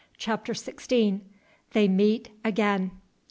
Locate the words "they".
1.73-1.87